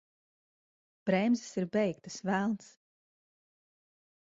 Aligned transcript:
Bremzes 1.07 1.51
ir 1.61 1.67
beigtas! 1.77 2.17
Velns! 2.31 2.67